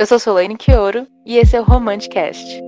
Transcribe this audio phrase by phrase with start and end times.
[0.00, 2.62] Eu sou Solane Quioro e esse é o Romanticast.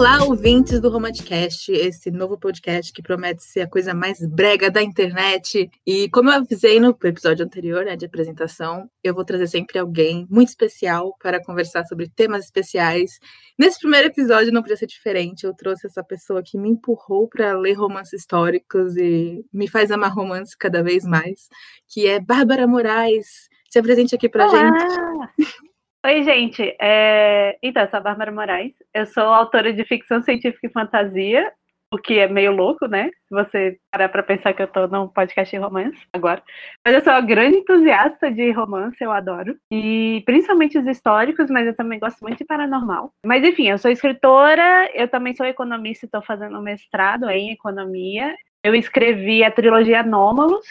[0.00, 4.82] Olá, ouvintes do Romanticast, esse novo podcast que promete ser a coisa mais brega da
[4.82, 5.70] internet.
[5.86, 10.26] E como eu avisei no episódio anterior, né, de apresentação, eu vou trazer sempre alguém
[10.30, 13.18] muito especial para conversar sobre temas especiais.
[13.58, 17.52] Nesse primeiro episódio não podia ser diferente, eu trouxe essa pessoa que me empurrou para
[17.52, 21.46] ler romances históricos e me faz amar romance cada vez mais,
[21.86, 23.50] que é Bárbara Moraes.
[23.68, 25.60] Se apresente aqui para gente.
[26.04, 26.74] Oi, gente.
[26.80, 27.58] É...
[27.62, 28.72] Então, eu sou a Bárbara Moraes.
[28.94, 31.52] Eu sou autora de ficção científica e fantasia,
[31.92, 33.10] o que é meio louco, né?
[33.28, 36.42] Se você parar para pensar que eu estou num podcast de romance agora.
[36.86, 39.54] Mas eu sou uma grande entusiasta de romance, eu adoro.
[39.70, 43.12] E principalmente os históricos, mas eu também gosto muito de paranormal.
[43.26, 47.50] Mas enfim, eu sou escritora, eu também sou economista e estou fazendo um mestrado em
[47.50, 48.34] economia.
[48.64, 50.66] Eu escrevi a trilogia Anômalos,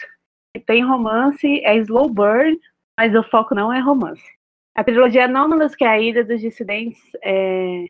[0.52, 2.58] que tem romance, é Slow Burn,
[2.98, 4.39] mas o foco não é romance.
[4.74, 7.84] A trilogia Anômalos, que é a Ilha dos Dissidentes, é...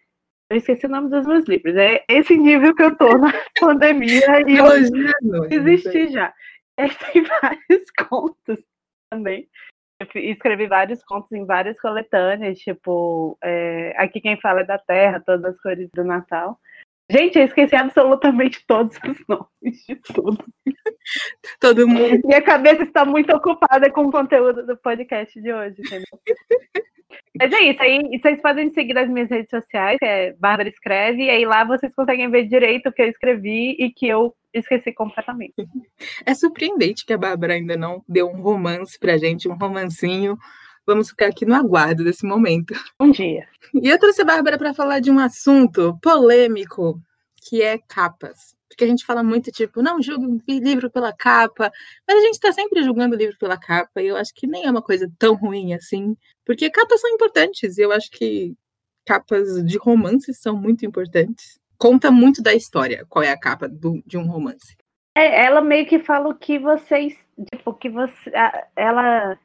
[0.50, 1.77] eu esqueci o nome dos meus livros.
[1.77, 6.33] É esse nível que eu tô na pandemia e eu desisti já.
[6.77, 8.64] Tem vários contos
[9.11, 9.48] também.
[10.00, 13.94] Eu escrevi vários contos em várias coletâneas, tipo, é...
[13.98, 16.59] Aqui Quem Fala é da Terra, Todas as Cores do Natal.
[17.11, 20.39] Gente, eu esqueci absolutamente todos os nomes de tudo.
[21.58, 22.20] Todo mundo.
[22.25, 26.20] Minha cabeça está muito ocupada com o conteúdo do podcast de hoje, entendeu?
[27.36, 31.25] Mas é isso, aí vocês podem seguir nas minhas redes sociais, que é Bárbara Escreve,
[31.25, 34.92] e aí lá vocês conseguem ver direito o que eu escrevi e que eu esqueci
[34.92, 35.55] completamente.
[36.25, 40.38] É surpreendente que a Bárbara ainda não deu um romance pra gente, um romancinho.
[40.91, 42.75] Vamos ficar aqui no aguardo desse momento.
[43.01, 43.47] Um dia.
[43.73, 47.01] E eu trouxe a Bárbara para falar de um assunto polêmico,
[47.37, 48.57] que é capas.
[48.69, 51.71] Porque a gente fala muito, tipo, não julgue livro pela capa,
[52.09, 54.67] mas a gente está sempre julgando o livro pela capa, e eu acho que nem
[54.67, 58.56] é uma coisa tão ruim assim, porque capas são importantes, e eu acho que
[59.06, 61.59] capas de romances são muito importantes.
[61.79, 64.77] Conta muito da história, qual é a capa do, de um romance.
[65.17, 67.15] É, ela meio que fala o que vocês,
[67.53, 68.31] tipo, que você,
[68.77, 69.39] ela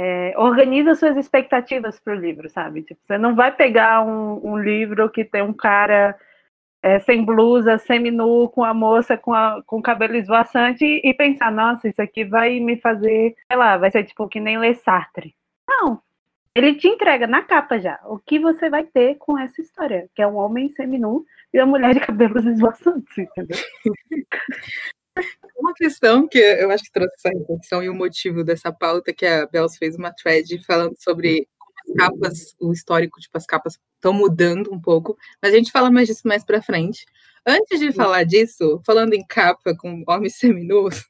[0.00, 2.82] é, organiza suas expectativas para o livro, sabe?
[2.82, 6.16] Tipo, você não vai pegar um, um livro que tem um cara
[6.80, 11.88] é, sem blusa, semi-nu, com a moça com, a, com cabelo esvoaçante e pensar, nossa,
[11.88, 15.34] isso aqui vai me fazer, sei lá, vai ser tipo que nem ler Sartre.
[15.68, 16.00] Não.
[16.54, 20.22] Ele te entrega na capa já o que você vai ter com essa história, que
[20.22, 23.58] é um homem semi-nu e uma mulher de cabelos esvoaçantes, entendeu?
[25.58, 29.26] Uma questão que eu acho que trouxe essa reflexão e o motivo dessa pauta, que
[29.26, 31.48] a Bels fez uma thread falando sobre
[31.88, 35.90] as capas, o histórico, tipo, as capas estão mudando um pouco, mas a gente fala
[35.90, 37.04] mais disso mais para frente.
[37.44, 41.08] Antes de falar disso, falando em capa com homens seminus,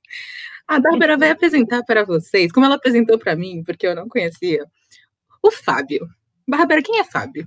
[0.66, 4.64] a Bárbara vai apresentar para vocês, como ela apresentou para mim, porque eu não conhecia,
[5.42, 6.08] o Fábio.
[6.48, 7.46] Bárbara, quem é Fábio?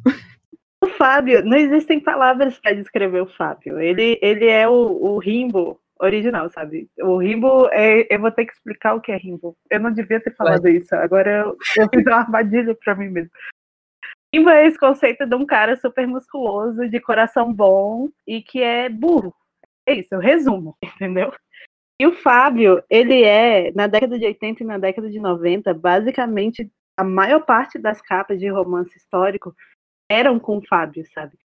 [0.84, 3.80] O Fábio, não existem palavras para descrever o Fábio.
[3.80, 6.90] Ele, ele é o, o Rimbo original, sabe?
[7.00, 9.56] O Rimbo, é, eu vou ter que explicar o que é Rimbo.
[9.70, 10.74] Eu não devia ter falado Vai.
[10.74, 13.32] isso, agora eu, eu fiz uma armadilha para mim mesmo.
[14.34, 18.90] Rimbo é esse conceito de um cara super musculoso, de coração bom e que é
[18.90, 19.34] burro.
[19.88, 21.34] É isso, eu resumo, entendeu?
[22.00, 26.70] E o Fábio, ele é, na década de 80 e na década de 90, basicamente
[26.98, 29.56] a maior parte das capas de romance histórico
[30.10, 31.38] eram com o Fábio, sabe?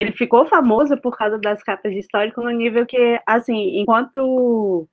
[0.00, 4.88] Ele ficou famoso por causa das capas de histórico no nível que, assim, enquanto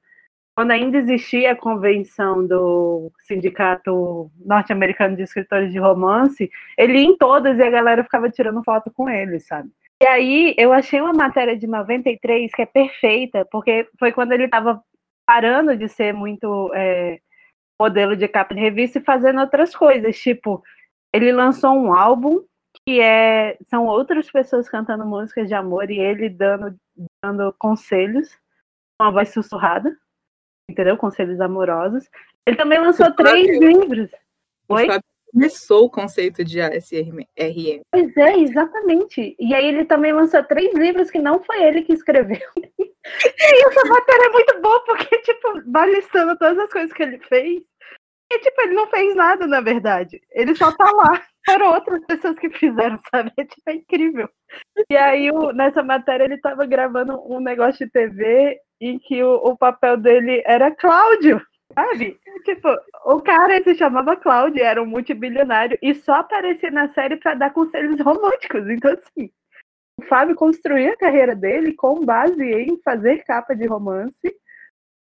[0.53, 7.15] quando ainda existia a convenção do Sindicato Norte-Americano de Escritores de Romance, ele ia em
[7.15, 9.69] todas e a galera ficava tirando foto com ele, sabe?
[10.01, 14.45] E aí eu achei uma matéria de 93 que é perfeita, porque foi quando ele
[14.45, 14.81] estava
[15.27, 17.19] parando de ser muito é,
[17.79, 20.63] modelo de capa de revista e fazendo outras coisas, tipo,
[21.13, 22.41] ele lançou um álbum
[22.87, 26.73] que é, são outras pessoas cantando músicas de amor e ele dando,
[27.21, 28.29] dando conselhos
[28.97, 29.93] com a voz sussurrada,
[30.71, 30.95] entendeu?
[30.95, 32.09] Conselhos amorosos.
[32.45, 34.09] Ele também lançou três livros.
[34.69, 34.87] Oi?
[35.33, 37.27] começou o conceito de ASRM.
[37.91, 39.35] Pois é, exatamente.
[39.37, 42.39] E aí ele também lançou três livros que não foi ele que escreveu.
[42.57, 47.19] e essa matéria é muito boa, porque, tipo, vai listando todas as coisas que ele
[47.19, 47.61] fez.
[48.31, 50.21] E, tipo, ele não fez nada, na verdade.
[50.31, 53.31] Ele só tá lá foram outras pessoas que fizeram, sabe?
[53.37, 54.29] É, tipo, é incrível.
[54.89, 59.35] E aí, o, nessa matéria, ele estava gravando um negócio de TV em que o,
[59.35, 61.41] o papel dele era Cláudio,
[61.73, 62.19] sabe?
[62.43, 62.67] Tipo,
[63.05, 67.53] o cara se chamava Cláudio, era um multibilionário e só aparecia na série para dar
[67.53, 68.69] conselhos românticos.
[68.69, 69.31] Então, assim,
[69.99, 74.35] o Fábio construiu a carreira dele com base em fazer capa de romance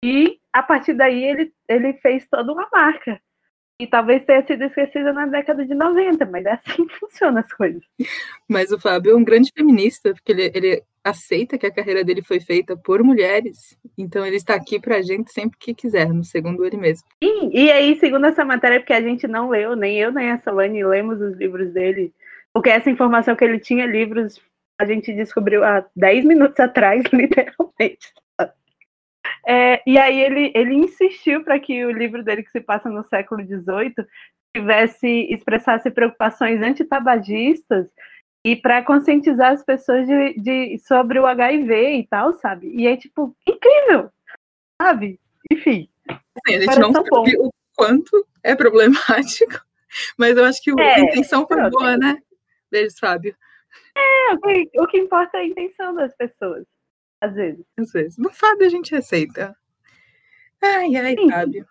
[0.03, 3.19] e a partir daí ele, ele fez toda uma marca.
[3.77, 7.51] E talvez tenha sido esquecida na década de 90, mas é assim que funcionam as
[7.51, 7.83] coisas.
[8.47, 12.21] Mas o Fábio é um grande feminista, porque ele, ele aceita que a carreira dele
[12.21, 16.65] foi feita por mulheres, então ele está aqui para a gente sempre que quisermos, segundo
[16.65, 17.05] ele mesmo.
[17.21, 20.39] Sim, e aí, segundo essa matéria, porque a gente não leu, nem eu nem a
[20.39, 22.13] Solane lemos os livros dele,
[22.53, 24.39] porque essa informação que ele tinha livros,
[24.79, 28.13] a gente descobriu há 10 minutos atrás, literalmente.
[29.47, 33.03] É, e aí ele, ele insistiu para que o livro dele, que se passa no
[33.03, 33.93] século XVIII,
[34.55, 37.87] tivesse expressasse preocupações antitabagistas
[38.43, 42.71] e para conscientizar as pessoas de, de, sobre o HIV e tal, sabe?
[42.75, 44.09] E é tipo incrível,
[44.81, 45.19] sabe?
[45.51, 45.89] Enfim.
[46.47, 47.25] Sim, a gente não sabe bom.
[47.39, 49.65] o quanto é problemático,
[50.17, 52.17] mas eu acho que é, a intenção foi boa, né?
[52.71, 53.35] Deles, Fábio.
[53.95, 56.65] É, o que, o que importa é a intenção das pessoas.
[57.25, 57.65] Às vezes.
[57.77, 58.17] Às vezes.
[58.17, 59.55] No Fábio a gente aceita.
[60.61, 61.29] Ai, ai, Sim.
[61.29, 61.65] Fábio.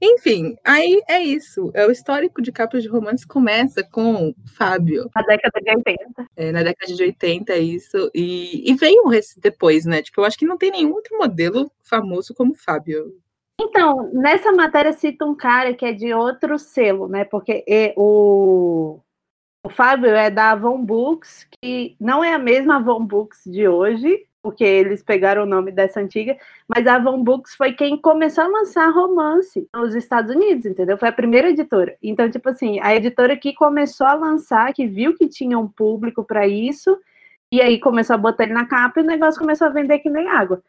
[0.00, 1.70] Enfim, aí é isso.
[1.72, 5.08] É o histórico de capas de romance começa com Fábio.
[5.14, 6.26] Na década de 80.
[6.36, 8.10] É, na década de 80, isso.
[8.14, 9.04] E, e veio
[9.38, 10.02] depois, né?
[10.02, 13.14] Tipo, eu acho que não tem nenhum outro modelo famoso como Fábio.
[13.60, 17.24] Então, nessa matéria cita um cara que é de outro selo, né?
[17.24, 19.00] Porque é, o,
[19.64, 24.26] o Fábio é da Avon Books, que não é a mesma Avon Books de hoje,
[24.44, 26.36] porque eles pegaram o nome dessa antiga,
[26.68, 30.98] mas a Avon Books foi quem começou a lançar romance nos Estados Unidos, entendeu?
[30.98, 31.96] Foi a primeira editora.
[32.02, 36.22] Então, tipo assim, a editora que começou a lançar, que viu que tinha um público
[36.22, 36.94] para isso,
[37.50, 40.10] e aí começou a botar ele na capa e o negócio começou a vender que
[40.10, 40.62] nem água.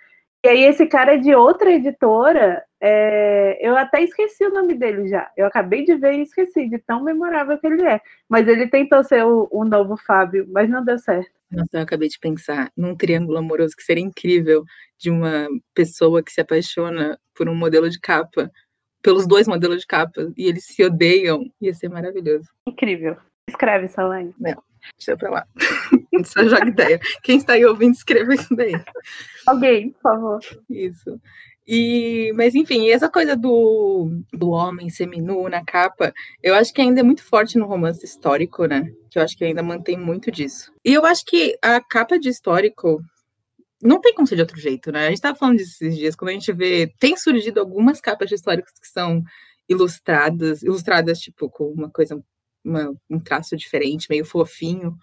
[0.46, 3.58] E aí esse cara é de outra editora, é...
[3.60, 5.30] eu até esqueci o nome dele já.
[5.36, 8.00] Eu acabei de ver e esqueci de tão memorável que ele é.
[8.30, 11.35] Mas ele tentou ser o, o novo Fábio, mas não deu certo.
[11.52, 14.64] Nossa, eu acabei de pensar num triângulo amoroso que seria incrível
[14.98, 18.52] de uma pessoa que se apaixona por um modelo de capa,
[19.02, 21.44] pelos dois modelos de capa, e eles se odeiam.
[21.62, 22.50] Ia ser maravilhoso.
[22.68, 23.16] Incrível.
[23.48, 24.34] Escreve, Salane.
[24.40, 24.62] Não,
[24.98, 25.48] deixa pra lá.
[26.26, 27.00] Só joga ideia.
[27.22, 28.74] Quem está aí ouvindo, escreva isso daí.
[29.46, 30.40] Alguém, por favor.
[30.70, 31.22] Isso.
[31.68, 36.14] E, mas enfim, essa coisa do, do homem seminu na capa,
[36.44, 38.92] eu acho que ainda é muito forte no romance histórico, né?
[39.10, 40.72] Que eu acho que ainda mantém muito disso.
[40.84, 43.02] E eu acho que a capa de histórico
[43.82, 45.08] não tem como ser de outro jeito, né?
[45.08, 48.30] A gente tava falando disso esses dias, quando a gente vê, tem surgido algumas capas
[48.30, 49.24] de históricos que são
[49.68, 52.22] ilustradas, ilustradas tipo com uma coisa,
[52.64, 54.96] uma, um traço diferente, meio fofinho.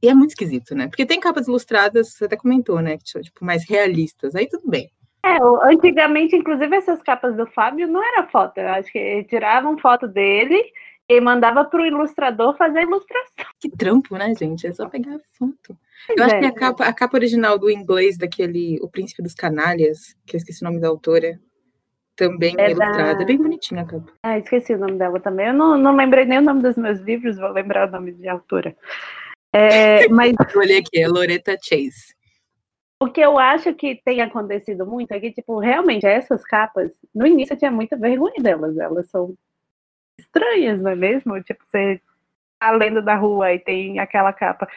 [0.00, 0.86] E é muito esquisito, né?
[0.86, 2.98] Porque tem capas ilustradas, você até comentou, né?
[2.98, 4.36] Tipo, mais realistas.
[4.36, 4.90] Aí tudo bem.
[5.36, 8.58] É, antigamente, inclusive, essas capas do Fábio não era foto.
[8.58, 10.62] Eu acho que tiravam foto dele
[11.08, 13.46] e mandava para o ilustrador fazer a ilustração.
[13.58, 14.66] Que trampo, né, gente?
[14.66, 15.76] É só pegar a foto.
[16.16, 16.52] Eu acho que a é.
[16.52, 20.66] capa, a capa original do inglês daquele O Príncipe dos Canalhas, que eu esqueci o
[20.66, 21.40] nome da autora,
[22.14, 23.16] também é, é ilustrada.
[23.16, 23.22] Da...
[23.22, 24.12] É bem bonitinha a capa.
[24.22, 25.46] Ah, esqueci o nome dela também.
[25.46, 28.28] Eu não, não lembrei nem o nome dos meus livros, vou lembrar o nome de
[28.28, 28.76] autora.
[29.52, 30.34] É, mas...
[30.54, 32.17] eu olhei aqui, é Loretta Chase.
[33.00, 37.26] O que eu acho que tem acontecido muito é que, tipo, realmente essas capas, no
[37.26, 39.36] início eu tinha muita vergonha delas, elas são
[40.18, 41.40] estranhas, não é mesmo?
[41.42, 42.00] Tipo, você
[42.58, 44.68] tá lendo da rua e tem aquela capa.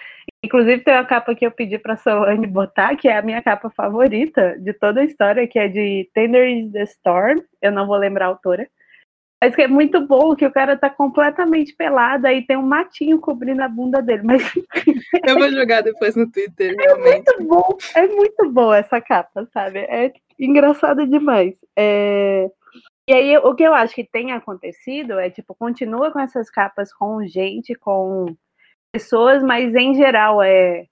[0.44, 3.72] Inclusive tem uma capa que eu pedi para Solange botar, que é a minha capa
[3.72, 7.98] favorita de toda a história, que é de Tender is the Storm, eu não vou
[7.98, 8.70] lembrar a autora.
[9.44, 13.20] Mas que é muito bom que o cara tá completamente pelado e tem um matinho
[13.20, 14.22] cobrindo a bunda dele.
[14.24, 14.44] Mas
[15.26, 16.76] eu vou jogar depois no Twitter.
[16.80, 19.80] É muito bom, é muito boa essa capa, sabe?
[19.80, 21.56] É engraçado demais.
[21.76, 22.52] É...
[23.10, 26.94] E aí o que eu acho que tem acontecido é tipo continua com essas capas
[26.94, 28.36] com gente, com
[28.92, 30.86] pessoas, mas em geral é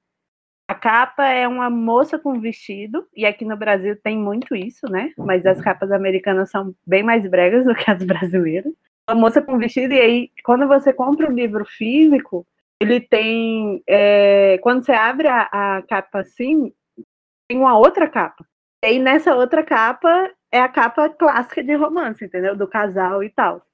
[0.69, 5.11] a capa é uma moça com vestido, e aqui no Brasil tem muito isso, né?
[5.17, 8.71] Mas as capas americanas são bem mais bregas do que as brasileiras.
[9.09, 12.45] Uma moça com vestido, e aí, quando você compra um livro físico,
[12.79, 13.81] ele tem.
[13.87, 16.71] É, quando você abre a, a capa assim,
[17.47, 18.45] tem uma outra capa.
[18.83, 22.55] E aí, nessa outra capa, é a capa clássica de romance, entendeu?
[22.55, 23.65] Do casal e tal.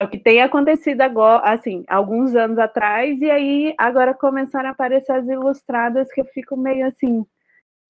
[0.00, 5.10] O que tem acontecido agora, assim, alguns anos atrás, e aí agora começaram a aparecer
[5.12, 7.26] as ilustradas que eu fico meio assim.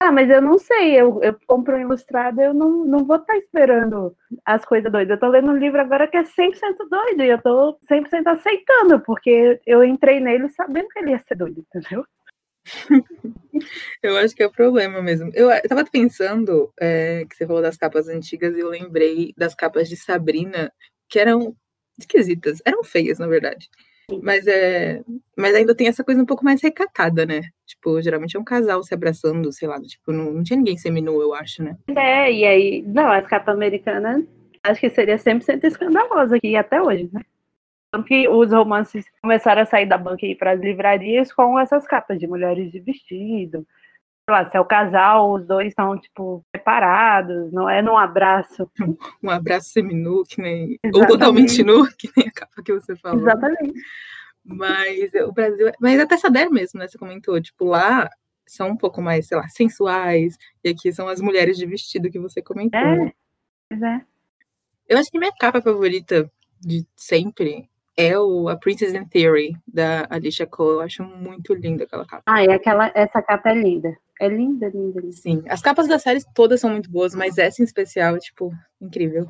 [0.01, 3.33] Ah, mas eu não sei, eu, eu compro um ilustrado, eu não, não vou estar
[3.33, 5.15] tá esperando as coisas doidas.
[5.15, 6.53] Eu tô lendo um livro agora que é 100%
[6.89, 11.35] doido, e eu tô 100% aceitando, porque eu entrei nele sabendo que ele ia ser
[11.35, 12.05] doido, entendeu?
[14.01, 15.31] eu acho que é o problema mesmo.
[15.33, 19.53] Eu, eu tava pensando é, que você falou das capas antigas e eu lembrei das
[19.53, 20.71] capas de Sabrina,
[21.09, 21.55] que eram
[21.99, 22.61] esquisitas.
[22.65, 23.69] Eram feias, na verdade.
[24.23, 25.01] Mas é.
[25.37, 27.41] Mas ainda tem essa coisa um pouco mais recatada, né?
[27.65, 31.21] Tipo, geralmente é um casal se abraçando, sei lá, tipo, não, não tinha ninguém seminu,
[31.21, 31.77] eu acho, né?
[31.95, 34.25] É, e aí, não, as capas americanas
[34.63, 37.21] acho que seria 100% escandalosa aqui até hoje, né?
[37.91, 41.59] Tanto que os romances começaram a sair da banca e ir para as livrarias com
[41.59, 43.65] essas capas de mulheres de vestido.
[44.29, 48.69] Lá, se é o casal, os dois estão, tipo, separados, não é num abraço.
[49.23, 50.79] Um abraço seminu, que nem.
[50.93, 53.21] Ou totalmente nu, que nem a capa que você falou.
[53.21, 53.73] Exatamente.
[54.43, 55.71] Mas o Brasil.
[55.79, 56.87] Mas até Sader mesmo, né?
[56.87, 58.09] Você comentou, tipo, lá
[58.47, 62.19] são um pouco mais, sei lá, sensuais, e aqui são as mulheres de vestido que
[62.19, 62.79] você comentou.
[62.79, 63.13] É,
[63.69, 64.01] pois é.
[64.87, 70.07] Eu acho que minha capa favorita de sempre é o A Princess in Theory, da
[70.09, 70.77] Alicia Cole.
[70.77, 72.23] Eu acho muito linda aquela capa.
[72.25, 73.95] Ah, e aquela, essa capa é linda.
[74.19, 75.13] É linda, linda, linda.
[75.13, 79.29] Sim, as capas das séries todas são muito boas, mas essa em especial tipo, incrível.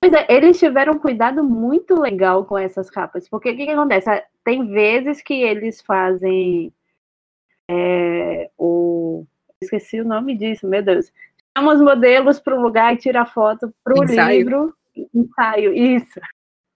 [0.00, 3.70] Pois é, eles tiveram um cuidado muito legal com essas capas, porque o que, que
[3.70, 4.22] acontece?
[4.44, 6.72] Tem vezes que eles fazem
[7.70, 9.24] é, o.
[9.62, 11.10] Esqueci o nome disso, meu Deus.
[11.56, 14.74] Chama os modelos para o lugar e tira foto para o livro.
[15.14, 16.20] Ensaio, isso.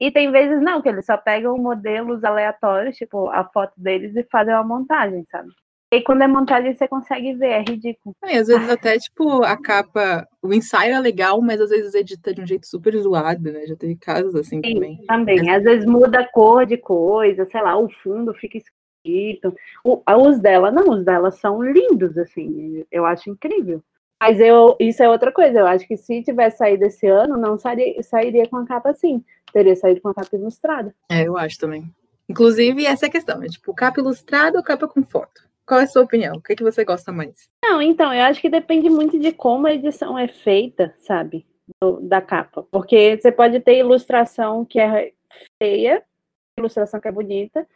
[0.01, 4.23] E tem vezes não, que eles só pegam modelos aleatórios, tipo, a foto deles e
[4.25, 5.51] fazem uma montagem, sabe?
[5.91, 8.15] E quando é montagem você consegue ver, é ridículo.
[8.27, 12.35] E às vezes até, tipo, a capa, o ensaio é legal, mas às vezes edita
[12.35, 13.67] de um jeito super zoado, né?
[13.67, 15.05] Já teve casos assim Sim, também.
[15.07, 15.51] Também.
[15.51, 19.55] Às vezes muda a cor de coisa, sei lá, o fundo fica esquisito.
[19.83, 23.83] O, os dela, não, os dela são lindos, assim, eu acho incrível.
[24.21, 27.57] Mas eu, isso é outra coisa, eu acho que se tivesse saído esse ano, não
[27.57, 29.25] sairia, sairia com a capa assim.
[29.53, 30.95] Teria saído com a capa ilustrada.
[31.09, 31.91] É, eu acho também.
[32.29, 35.48] Inclusive, essa é a questão, é tipo, capa ilustrada ou capa com foto?
[35.69, 36.37] Qual é a sua opinião?
[36.37, 37.51] O que, é que você gosta mais?
[37.63, 41.47] Não, então, eu acho que depende muito de como a edição é feita, sabe?
[41.79, 42.67] Do, da capa.
[42.71, 45.13] Porque você pode ter ilustração que é
[45.63, 46.03] feia,
[46.59, 47.69] ilustração que é bonita,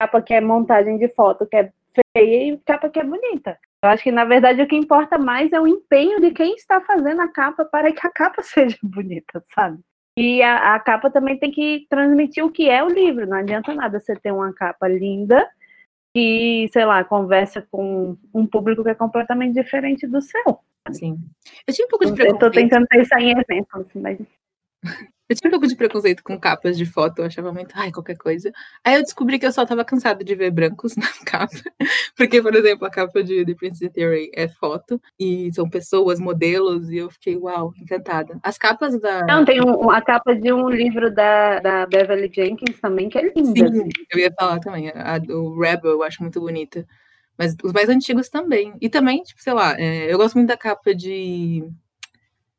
[0.00, 1.72] capa que é montagem de foto que é
[2.16, 3.56] feia e capa que é bonita.
[3.84, 6.80] Eu acho que, na verdade, o que importa mais é o empenho de quem está
[6.80, 9.78] fazendo a capa para que a capa seja bonita, sabe?
[10.16, 13.28] E a, a capa também tem que transmitir o que é o livro.
[13.28, 15.48] Não adianta nada você ter uma capa linda
[16.14, 20.60] que, sei lá, conversa com um público que é completamente diferente do seu.
[20.92, 21.18] Sim.
[21.66, 22.42] Eu tinha um pouco de preconceito.
[22.42, 24.18] Eu tô tentando pensar em exemplos, mas.
[25.28, 28.16] Eu tinha um pouco de preconceito com capas de foto, eu achava muito, ai, qualquer
[28.16, 28.50] coisa.
[28.82, 31.54] Aí eu descobri que eu só tava cansada de ver brancos na capa.
[32.16, 36.90] Porque, por exemplo, a capa de The Princess Theory é foto, e são pessoas, modelos,
[36.90, 38.38] e eu fiquei, uau, encantada.
[38.42, 39.26] As capas da.
[39.26, 43.22] Não, tem um, a capa de um livro da, da Beverly Jenkins também, que é
[43.22, 43.68] linda.
[43.68, 43.88] Sim, assim.
[44.10, 44.90] eu ia falar também.
[44.94, 46.86] A do Rebel eu acho muito bonita.
[47.36, 48.74] Mas os mais antigos também.
[48.80, 51.62] E também, tipo, sei lá, é, eu gosto muito da capa de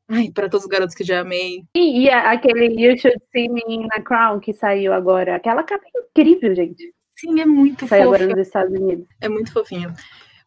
[0.10, 1.64] Ai, para todos os garotos que já amei.
[1.76, 5.36] E, e aquele You Should See Me in a Crown que saiu agora.
[5.36, 6.94] Aquela capa é incrível, gente.
[7.16, 9.06] Sim, é muito Saiu agora nos Estados Unidos.
[9.22, 9.94] É muito fofinho.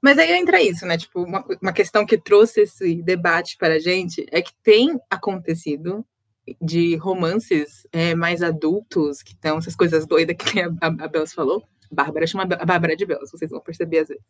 [0.01, 0.99] Mas aí entra isso, né?
[0.99, 6.05] Tipo, uma, uma questão que trouxe esse debate para a gente é que tem acontecido
[6.61, 11.33] de romances é, mais adultos, que estão essas coisas doidas que a, a, a Belos
[11.33, 11.63] falou.
[11.89, 14.25] Bárbara chama a Bárbara de Belos, vocês vão perceber às vezes.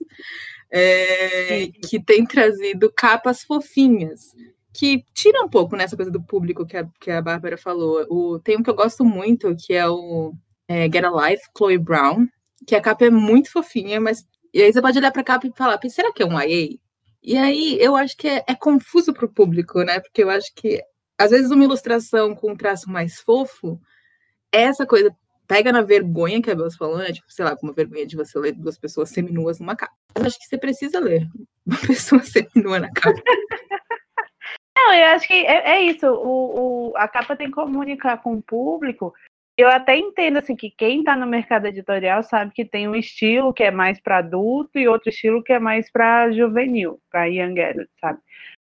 [0.71, 4.35] É, que tem trazido capas fofinhas
[4.73, 8.07] que tira um pouco nessa coisa do público que a, que a Bárbara falou.
[8.09, 10.33] O, tem um que eu gosto muito, que é o
[10.67, 12.27] é, Get a Life, Chloe Brown,
[12.67, 14.27] que a capa é muito fofinha, mas.
[14.55, 16.79] E aí você pode olhar pra capa e falar, será que é um YA?
[17.23, 20.01] E aí eu acho que é, é confuso pro público, né?
[20.01, 20.83] Porque eu acho que,
[21.19, 23.81] às vezes, uma ilustração com um traço mais fofo,
[24.53, 25.15] é essa coisa
[25.47, 27.13] pega na vergonha que a Bela falou, né?
[27.13, 29.93] Tipo, sei lá, como vergonha de você ler duas pessoas seminuas numa capa.
[30.15, 31.29] Eu acho que você precisa ler
[31.67, 33.23] uma pessoa seminua na capa.
[34.85, 36.07] Não, eu acho que é, é isso.
[36.09, 39.15] O, o, a capa tem que comunicar com o público.
[39.57, 43.53] Eu até entendo assim que quem está no mercado editorial sabe que tem um estilo
[43.53, 47.61] que é mais para adulto e outro estilo que é mais para juvenil, para young
[47.61, 48.19] adult, sabe?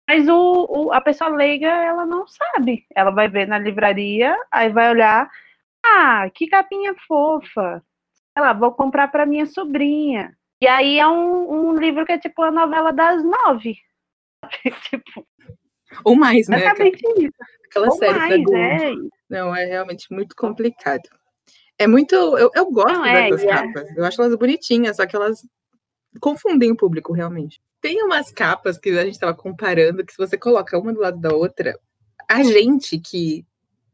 [0.07, 2.85] Mas o, o, a pessoa leiga, ela não sabe.
[2.95, 5.31] Ela vai ver na livraria, aí vai olhar,
[5.83, 7.83] ah, que capinha fofa.
[8.37, 10.37] Ela vou comprar para minha sobrinha.
[10.61, 13.79] E aí é um, um livro que é tipo a novela das nove.
[14.91, 15.27] tipo,
[16.05, 16.59] ou mais, né?
[16.59, 17.35] Exatamente isso.
[17.67, 18.57] Aquela Ou série mais, da Globo.
[18.57, 18.95] é.
[19.29, 21.03] Não, é realmente muito complicado.
[21.79, 22.15] É muito.
[22.15, 23.49] Eu, eu gosto Não, é, dessas é.
[23.49, 23.97] capas.
[23.97, 25.45] Eu acho elas bonitinhas, só que elas
[26.21, 27.61] confundem o público, realmente.
[27.81, 31.19] Tem umas capas que a gente estava comparando, que se você coloca uma do lado
[31.19, 31.79] da outra,
[32.29, 33.45] a gente que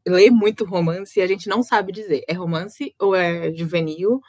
[0.07, 2.23] lê muito romance, a gente não sabe dizer.
[2.27, 4.21] É romance ou é juvenil,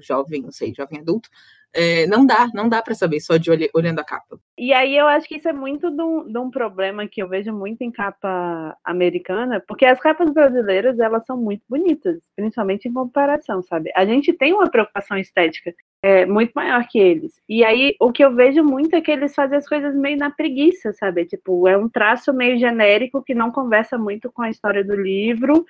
[0.00, 1.28] jovem, não sei, jovem adulto,
[1.74, 4.38] é, não dá, não dá para saber só de olhando a capa.
[4.58, 7.28] E aí eu acho que isso é muito de um, de um, problema que eu
[7.28, 12.92] vejo muito em capa americana, porque as capas brasileiras elas são muito bonitas, principalmente em
[12.92, 13.90] comparação, sabe?
[13.96, 17.40] A gente tem uma preocupação estética é, muito maior que eles.
[17.48, 20.30] E aí o que eu vejo muito é que eles fazem as coisas meio na
[20.30, 21.24] preguiça, sabe?
[21.24, 25.64] Tipo, é um traço meio genérico que não conversa muito com a história do livro,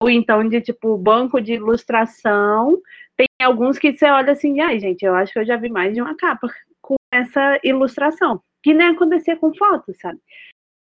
[0.00, 2.80] ou então de tipo banco de ilustração
[3.20, 5.92] tem alguns que você olha assim, ai, gente, eu acho que eu já vi mais
[5.92, 6.48] de uma capa
[6.80, 10.18] com essa ilustração, que nem acontecia com fotos, sabe?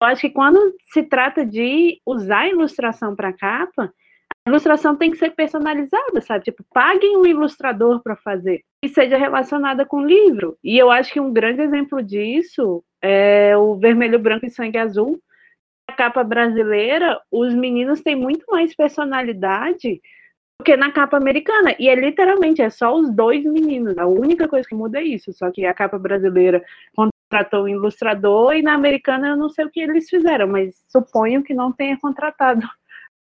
[0.01, 3.93] Eu acho que quando se trata de usar a ilustração para capa,
[4.47, 6.45] a ilustração tem que ser personalizada, sabe?
[6.45, 10.57] Tipo, paguem um ilustrador para fazer e seja relacionada com o livro.
[10.63, 15.21] E eu acho que um grande exemplo disso é o Vermelho, Branco e Sangue Azul.
[15.91, 20.01] A capa brasileira, os meninos têm muito mais personalidade
[20.59, 23.97] porque na capa americana, e é literalmente, é só os dois meninos.
[23.97, 25.33] A única coisa que muda é isso.
[25.33, 26.63] Só que a capa brasileira
[26.95, 31.45] contratou um ilustrador e na americana eu não sei o que eles fizeram, mas suponho
[31.45, 32.67] que não tenha contratado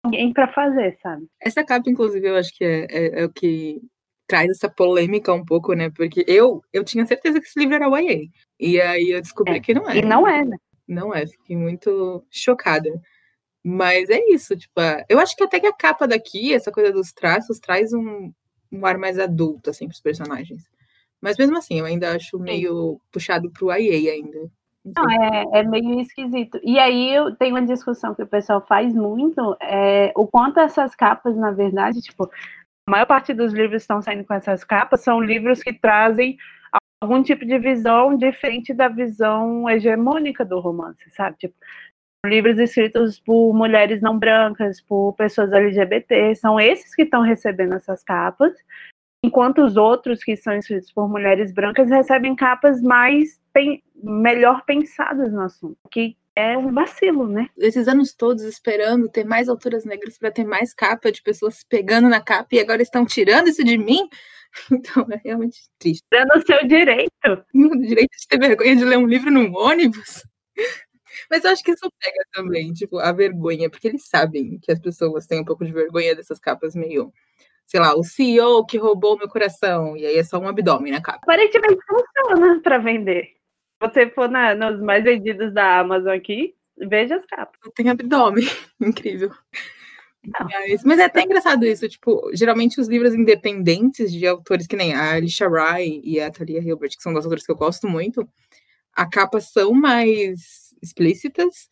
[0.04, 1.26] alguém para fazer, sabe?
[1.40, 3.80] Essa capa, inclusive, eu acho que é, é, é, o que
[4.26, 5.90] traz essa polêmica um pouco, né?
[5.90, 8.28] Porque eu, eu tinha certeza que esse livro era YA.
[8.60, 9.60] E aí eu descobri é.
[9.60, 9.96] que não é.
[9.96, 10.56] E não é, né?
[10.86, 12.90] Não é, fiquei muito chocada.
[13.64, 17.12] Mas é isso, tipo, eu acho que até que a capa daqui, essa coisa dos
[17.12, 18.32] traços, traz um,
[18.72, 20.68] um ar mais adulto, assim, pros personagens.
[21.20, 24.50] Mas mesmo assim, eu ainda acho meio puxado pro IA ainda.
[24.84, 26.58] Não, é, é meio esquisito.
[26.64, 30.96] E aí eu tenho uma discussão que o pessoal faz muito, é, o quanto essas
[30.96, 32.24] capas, na verdade, tipo,
[32.86, 36.36] a maior parte dos livros que estão saindo com essas capas são livros que trazem
[37.00, 41.36] algum tipo de visão diferente da visão hegemônica do romance, sabe?
[41.36, 41.54] Tipo,
[42.24, 48.02] livros escritos por mulheres não brancas, por pessoas LGBT, são esses que estão recebendo essas
[48.04, 48.52] capas,
[49.24, 55.32] enquanto os outros que são escritos por mulheres brancas recebem capas mais pen melhor pensadas
[55.32, 57.48] no assunto, que é um vacilo, né?
[57.58, 62.08] Esses anos todos esperando ter mais autoras negras para ter mais capa de pessoas pegando
[62.08, 64.08] na capa e agora estão tirando isso de mim.
[64.70, 66.04] Então é realmente triste.
[66.10, 67.10] Dando o seu direito.
[67.54, 70.26] O direito de ter vergonha de ler um livro num ônibus.
[71.30, 74.78] Mas eu acho que isso pega também, tipo, a vergonha, porque eles sabem que as
[74.78, 77.12] pessoas têm um pouco de vergonha dessas capas meio.
[77.66, 81.00] Sei lá, o CEO que roubou meu coração, e aí é só um abdômen na
[81.00, 81.20] capa.
[81.22, 83.30] Aparentemente funciona para vender.
[83.80, 87.58] Você for na, nos mais vendidos da Amazon aqui, veja as capas.
[87.74, 88.44] Tem abdômen,
[88.80, 89.30] incrível.
[90.24, 94.94] Mas, mas, é até engraçado isso, tipo, geralmente os livros independentes de autores que nem
[94.94, 98.28] a Alicia Rai e a Talia Hilbert, que são das autoras que eu gosto muito,
[98.94, 101.68] a capa são mais explícitas.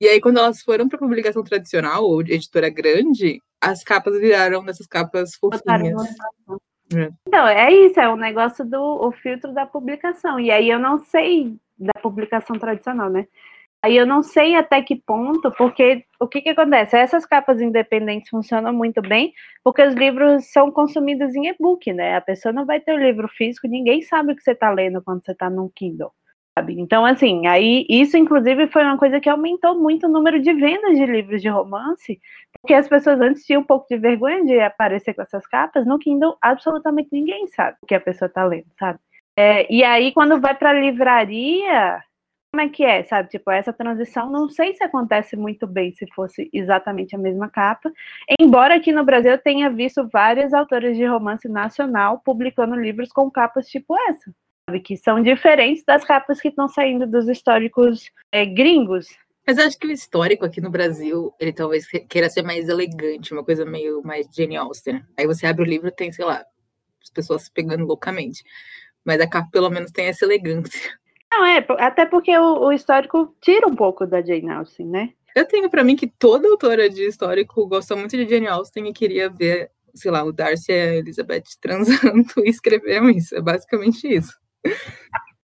[0.00, 4.86] E aí, quando elas foram para publicação tradicional ou editora grande, as capas viraram dessas
[4.86, 6.02] capas fofinhas.
[6.94, 7.08] É.
[7.26, 10.40] Então, é isso, é o negócio do o filtro da publicação.
[10.40, 13.26] E aí eu não sei da publicação tradicional, né?
[13.84, 16.96] Aí eu não sei até que ponto, porque o que, que acontece?
[16.96, 19.32] Essas capas independentes funcionam muito bem,
[19.64, 22.16] porque os livros são consumidos em e-book, né?
[22.16, 25.02] A pessoa não vai ter o livro físico, ninguém sabe o que você está lendo
[25.02, 26.12] quando você está num Kindle
[26.58, 26.78] sabe?
[26.78, 30.96] Então, assim, aí isso inclusive foi uma coisa que aumentou muito o número de vendas
[30.96, 32.20] de livros de romance,
[32.60, 35.98] porque as pessoas antes tinham um pouco de vergonha de aparecer com essas capas, no
[35.98, 38.98] Kindle absolutamente ninguém sabe o que a pessoa está lendo, sabe?
[39.36, 42.02] É, e aí, quando vai para a livraria,
[42.52, 43.30] como é que é, sabe?
[43.30, 47.90] Tipo, essa transição, não sei se acontece muito bem se fosse exatamente a mesma capa,
[48.38, 53.30] embora aqui no Brasil eu tenha visto várias autoras de romance nacional publicando livros com
[53.30, 54.30] capas tipo essa,
[54.84, 59.06] que são diferentes das capas que estão saindo dos históricos é, gringos.
[59.46, 63.32] Mas eu acho que o histórico aqui no Brasil, ele talvez queira ser mais elegante,
[63.32, 65.02] uma coisa meio mais Jane Austen.
[65.18, 66.44] Aí você abre o livro e tem, sei lá,
[67.02, 68.44] as pessoas se pegando loucamente.
[69.04, 70.92] Mas a capa pelo menos tem essa elegância.
[71.32, 75.12] Não, é, até porque o, o histórico tira um pouco da Jane Austen, né?
[75.34, 78.92] Eu tenho para mim que toda autora de histórico gosta muito de Jane Austen e
[78.92, 83.34] queria ver, sei lá, o Darcy e a Elizabeth transando e escreveram isso.
[83.34, 84.40] É basicamente isso.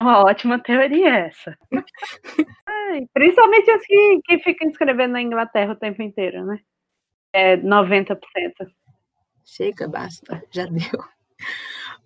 [0.01, 1.57] Uma ótima teoria essa.
[2.65, 6.59] Ai, principalmente as que, que ficam escrevendo na Inglaterra o tempo inteiro, né?
[7.33, 8.17] É 90%.
[9.45, 11.03] Chega, basta, já deu.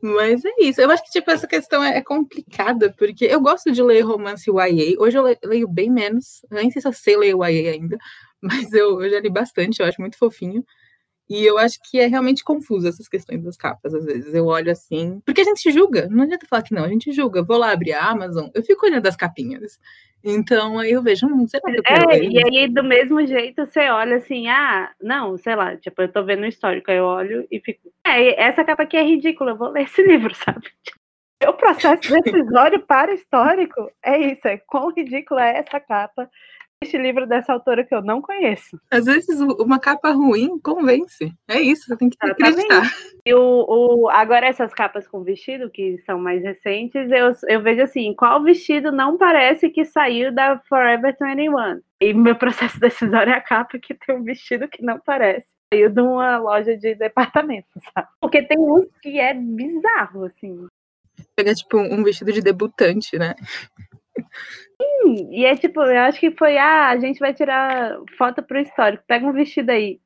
[0.01, 0.81] Mas é isso.
[0.81, 4.99] Eu acho que tipo, essa questão é, complicada, porque eu gosto de ler romance YA.
[4.99, 6.41] Hoje eu leio bem menos.
[6.51, 7.97] Nem sei se eu sei ler YA ainda,
[8.41, 10.65] mas eu, eu já li bastante, eu acho muito fofinho.
[11.29, 14.33] E eu acho que é realmente confuso essas questões das capas, às vezes.
[14.33, 15.21] Eu olho assim.
[15.25, 17.41] Porque a gente julga, não adianta falar que não, a gente julga.
[17.41, 19.79] Vou lá abrir a Amazon, eu fico olhando as capinhas.
[20.23, 23.89] Então aí eu vejo, hum, será que eu É, e aí do mesmo jeito você
[23.89, 27.45] olha assim, ah, não, sei lá, tipo, eu tô vendo o histórico, aí eu olho
[27.51, 27.91] e fico.
[28.05, 30.71] É, essa capa aqui é ridícula, eu vou ler esse livro, sabe?
[31.45, 36.29] O processo decisório para histórico é isso, é quão ridícula é essa capa
[36.81, 38.79] este livro dessa autora que eu não conheço.
[38.91, 41.31] Às vezes uma capa ruim convence.
[41.47, 42.91] É isso, você tem que acreditar.
[43.25, 47.81] E o, o, agora essas capas com vestido, que são mais recentes, eu, eu vejo
[47.81, 51.81] assim, qual vestido não parece que saiu da Forever 21?
[52.01, 55.47] E meu processo decisório é a capa que tem um vestido que não parece.
[55.73, 58.07] Saiu de uma loja de departamento, sabe?
[58.19, 60.67] Porque tem uns que é bizarro, assim.
[61.35, 63.35] Pega, tipo, um vestido de debutante, né?
[64.81, 68.59] Sim, e é tipo, eu acho que foi, ah, a gente vai tirar foto pro
[68.59, 69.99] histórico, pega um vestido aí.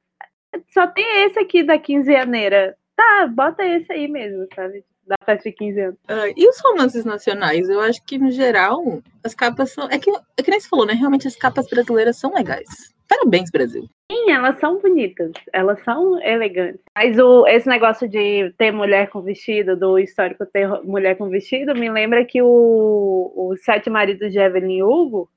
[0.73, 2.77] Só tem esse aqui da quinzeaneira.
[2.95, 4.83] Tá, bota esse aí mesmo, sabe?
[5.05, 5.99] Da festa de 15 anos.
[6.09, 7.69] Uh, e os romances nacionais?
[7.69, 9.87] Eu acho que, no geral, as capas são.
[9.89, 10.93] É que, é que nem você falou, né?
[10.93, 12.96] Realmente as capas brasileiras são legais.
[13.07, 13.87] Parabéns, Brasil.
[14.11, 16.81] Sim, elas são bonitas, elas são elegantes.
[16.95, 21.73] Mas o, esse negócio de ter mulher com vestido, do histórico ter mulher com vestido,
[21.73, 25.29] me lembra que o, o Sete Maridos de Evelyn Hugo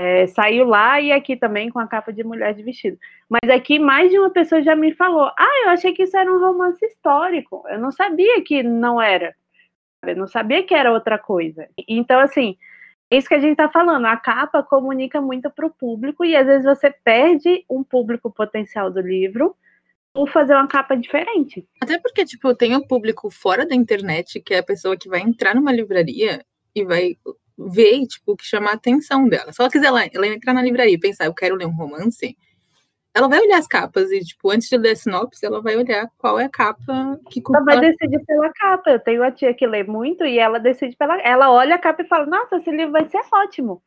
[0.00, 2.98] é, saiu lá e aqui também com a capa de mulher de vestido.
[3.28, 6.32] Mas aqui mais de uma pessoa já me falou: ah, eu achei que isso era
[6.32, 7.64] um romance histórico.
[7.68, 9.34] Eu não sabia que não era.
[10.06, 11.68] Eu não sabia que era outra coisa.
[11.86, 12.56] Então, assim,
[13.10, 14.06] é isso que a gente está falando.
[14.06, 18.90] A capa comunica muito para o público e às vezes você perde um público potencial
[18.90, 19.56] do livro
[20.12, 21.66] por fazer uma capa diferente.
[21.80, 25.20] Até porque, tipo, tem o público fora da internet, que é a pessoa que vai
[25.20, 26.44] entrar numa livraria
[26.74, 27.16] e vai
[27.58, 29.52] ver, tipo, que chama a atenção dela.
[29.52, 32.36] Se ela quiser ela, ela entrar na livraria e pensar, eu quero ler um romance,
[33.14, 36.08] ela vai olhar as capas e, tipo, antes de ler a sinopse, ela vai olhar
[36.16, 38.90] qual é a capa que Ela vai decidir pela capa.
[38.90, 41.20] Eu tenho a tia que lê muito e ela decide pela.
[41.20, 43.82] Ela olha a capa e fala: Nossa, esse livro vai ser ótimo.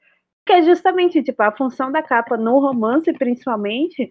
[0.45, 4.09] Que é justamente, tipo, a função da capa no romance, principalmente,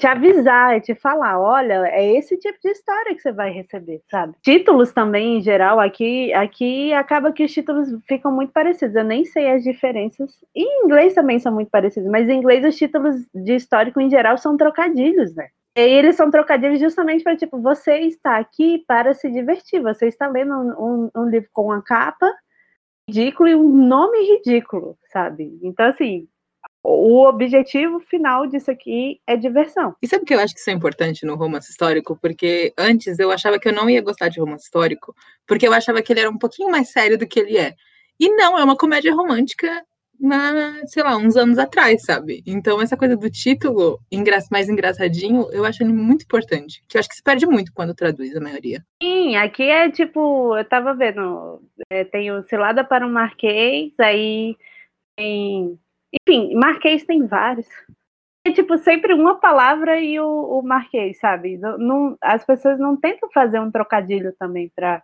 [0.00, 4.02] te avisar, é te falar, olha, é esse tipo de história que você vai receber,
[4.10, 4.34] sabe?
[4.42, 8.96] Títulos também, em geral, aqui, aqui acaba que os títulos ficam muito parecidos.
[8.96, 10.32] Eu nem sei as diferenças.
[10.54, 14.08] E em inglês também são muito parecidos, mas em inglês os títulos de histórico, em
[14.08, 15.48] geral, são trocadilhos, né?
[15.76, 19.82] E eles são trocadilhos justamente para, tipo, você está aqui para se divertir.
[19.82, 22.26] Você está lendo um, um, um livro com uma capa
[23.06, 25.58] ridículo e um nome ridículo, sabe?
[25.62, 26.26] Então, assim,
[26.82, 29.94] o objetivo final disso aqui é diversão.
[30.02, 32.18] E sabe que eu acho que isso é importante no romance histórico?
[32.20, 35.14] Porque antes eu achava que eu não ia gostar de romance histórico,
[35.46, 37.74] porque eu achava que ele era um pouquinho mais sério do que ele é.
[38.18, 39.84] E não, é uma comédia romântica
[40.20, 42.42] na, sei lá, uns anos atrás, sabe?
[42.46, 46.82] Então, essa coisa do título engra mais engraçadinho, eu acho ele muito importante.
[46.86, 48.84] Que eu acho que se perde muito quando traduz a maioria.
[49.02, 54.56] Sim, aqui é tipo, eu tava vendo, é, tem o Cilada para um Marquês, aí
[55.16, 55.78] tem
[56.12, 57.66] enfim, Marquês tem vários.
[58.44, 61.58] É tipo sempre uma palavra e o, o Marquês, sabe?
[61.58, 65.02] Não, não, as pessoas não tentam fazer um trocadilho também para,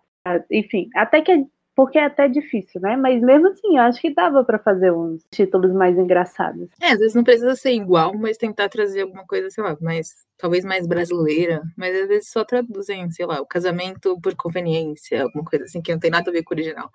[0.51, 2.97] enfim, até que é, porque é até difícil, né?
[2.97, 6.71] Mas mesmo assim, eu acho que dava para fazer uns títulos mais engraçados.
[6.81, 10.25] É, às vezes não precisa ser igual, mas tentar trazer alguma coisa, sei lá, mais
[10.39, 15.45] talvez mais brasileira, mas às vezes só traduzem, sei lá, o casamento por conveniência, alguma
[15.45, 16.91] coisa assim que não tem nada a ver com o original.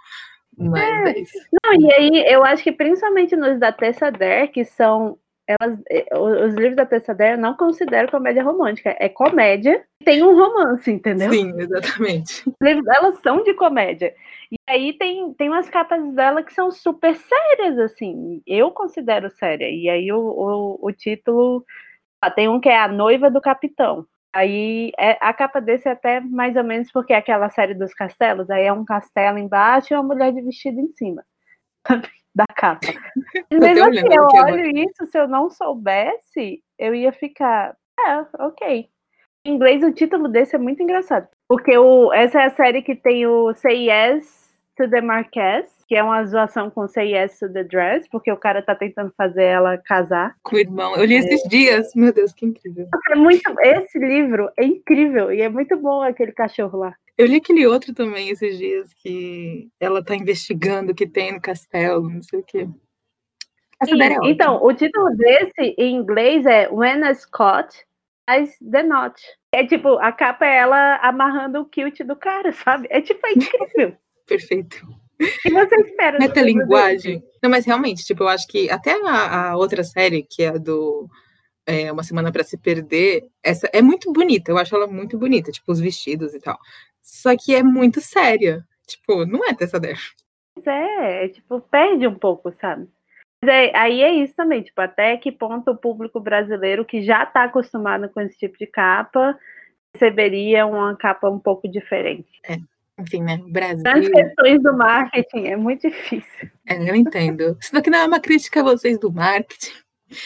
[0.57, 1.37] Mas é, é isso.
[1.63, 5.17] Não, e aí eu acho que principalmente nos da Tessa Dare, que são.
[5.47, 8.95] Elas, eh, os livros da Tessa Dare eu não considero comédia romântica.
[8.99, 11.31] É comédia tem um romance, entendeu?
[11.31, 12.47] Sim, exatamente.
[12.47, 14.13] Os livros delas são de comédia.
[14.51, 18.41] E aí tem, tem umas capas dela que são super sérias, assim.
[18.45, 19.69] Eu considero séria.
[19.69, 21.65] E aí o, o, o título.
[22.21, 24.05] Ah, tem um que é A Noiva do Capitão.
[24.33, 27.93] Aí é, a capa desse é até mais ou menos porque é aquela série dos
[27.93, 31.23] castelos, aí é um castelo embaixo e uma mulher de vestido em cima
[32.33, 32.87] da capa.
[33.51, 38.89] Mesmo assim, eu olho isso, se eu não soubesse, eu ia ficar, é, ok.
[39.45, 41.27] Em inglês, o título desse é muito engraçado.
[41.47, 44.40] Porque o, essa é a série que tem o Yes
[44.81, 48.37] to the Marquess, que é uma zoação com Say Yes to the Dress, porque o
[48.37, 50.35] cara tá tentando fazer ela casar.
[50.41, 50.95] Com o irmão.
[50.95, 51.47] Eu li esses é.
[51.47, 52.87] dias, meu Deus, que incrível.
[53.11, 56.95] É muito, esse livro é incrível e é muito bom aquele cachorro lá.
[57.17, 61.41] Eu li aquele outro também esses dias que ela tá investigando o que tem no
[61.41, 62.67] castelo, não sei o quê.
[63.81, 67.75] É então, o título desse em inglês é When a Scott
[68.29, 69.19] Ties the Knot.
[69.53, 72.87] É tipo, a capa é ela amarrando o kilt do cara, sabe?
[72.89, 73.97] É tipo, é incrível.
[74.31, 74.87] Perfeito.
[75.45, 76.17] E você espera?
[76.17, 77.21] Metalinguagem.
[77.43, 80.57] Não, mas realmente, tipo, eu acho que até a, a outra série, que é a
[80.57, 81.09] do
[81.65, 85.51] é, Uma Semana para Se Perder, essa é muito bonita, eu acho ela muito bonita,
[85.51, 86.57] tipo, os vestidos e tal.
[87.01, 88.65] Só que é muito séria.
[88.87, 89.99] Tipo, não é Tessa Dare.
[90.65, 92.87] É, é, tipo, perde um pouco, sabe?
[93.43, 97.43] É, aí é isso também, tipo, até que ponto o público brasileiro que já está
[97.43, 99.37] acostumado com esse tipo de capa
[99.93, 102.29] receberia uma capa um pouco diferente.
[102.47, 102.55] É.
[102.99, 103.39] enfim, né?
[103.49, 103.83] Brasil.
[103.85, 106.49] As questões do marketing é muito difícil.
[106.67, 107.57] É, eu entendo.
[107.59, 109.71] Isso daqui não é uma crítica a vocês do marketing.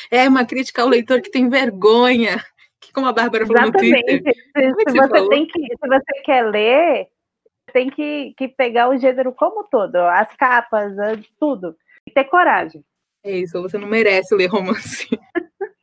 [0.10, 2.44] É uma crítica ao leitor que tem vergonha.
[2.80, 3.96] Que, como a Bárbara falou Exatamente.
[3.96, 4.34] no Twitter.
[4.34, 7.08] Se, é se você tem que, se você quer ler,
[7.72, 10.94] tem que, que pegar o gênero como todo, as capas,
[11.40, 11.76] tudo.
[12.08, 12.84] E ter coragem.
[13.24, 15.08] É isso, você não merece ler romance.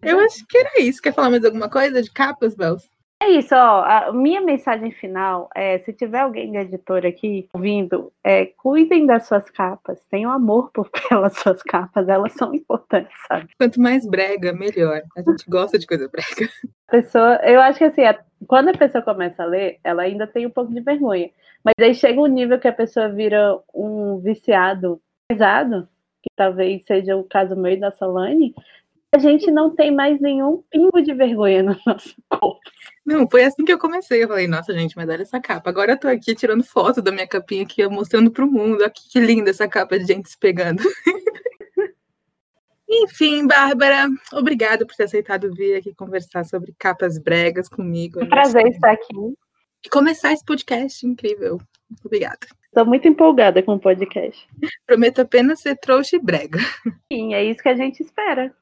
[0.00, 1.02] Eu acho que era isso.
[1.02, 2.88] Quer falar mais alguma coisa de capas, Bels?
[3.20, 3.82] É isso, ó.
[3.82, 9.26] A minha mensagem final é: se tiver alguém da editora aqui ouvindo, é, cuidem das
[9.26, 13.48] suas capas, tenham amor por pelas suas capas, elas são importantes, sabe?
[13.58, 15.02] Quanto mais brega, melhor.
[15.16, 16.50] A gente gosta de coisa brega.
[16.90, 20.46] Pessoa, eu acho que assim, a- quando a pessoa começa a ler, ela ainda tem
[20.46, 21.30] um pouco de vergonha.
[21.64, 25.88] Mas aí chega um nível que a pessoa vira um viciado pesado,
[26.22, 28.54] que talvez seja o caso meu e da Solane,
[29.14, 32.60] a gente não tem mais nenhum pingo de vergonha no nosso corpo.
[33.08, 34.22] Não, foi assim que eu comecei.
[34.22, 35.70] Eu falei, nossa, gente, mas olha essa capa.
[35.70, 38.82] Agora eu tô aqui tirando foto da minha capinha aqui, mostrando pro mundo.
[38.82, 40.82] Olha que linda essa capa de gente se pegando.
[42.86, 48.20] Enfim, Bárbara, obrigada por ter aceitado vir aqui conversar sobre capas bregas comigo.
[48.20, 49.14] É um prazer estar aqui.
[49.82, 51.58] E começar esse podcast incrível.
[52.04, 52.46] Obrigada.
[52.66, 54.46] Estou muito empolgada com o podcast.
[54.86, 56.58] Prometo apenas ser trouxa e brega.
[57.10, 58.54] Sim, é isso que a gente espera.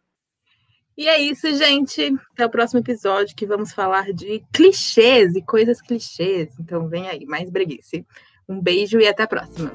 [0.97, 2.15] E é isso, gente.
[2.33, 6.55] Até o próximo episódio que vamos falar de clichês e coisas clichês.
[6.59, 8.07] Então vem aí, mais breguice.
[8.49, 9.71] Um beijo e até a próxima.